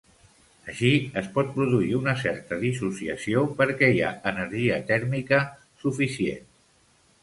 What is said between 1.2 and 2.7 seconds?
es pot produir una certa